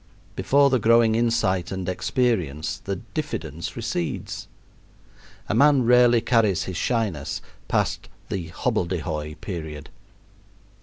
Before 0.35 0.71
the 0.71 0.79
growing 0.79 1.13
insight 1.13 1.71
and 1.71 1.87
experience 1.87 2.79
the 2.79 2.95
diffidence 2.95 3.75
recedes. 3.75 4.47
A 5.47 5.53
man 5.53 5.83
rarely 5.83 6.21
carries 6.21 6.63
his 6.63 6.75
shyness 6.75 7.39
past 7.67 8.09
the 8.29 8.49
hobbledehoy 8.49 9.35
period. 9.41 9.91